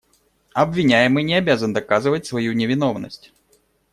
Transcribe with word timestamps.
Обвиняемый 0.55 1.21
не 1.23 1.35
обязан 1.35 1.73
доказывать 1.73 2.25
свою 2.25 2.53
невиновность. 2.53 3.31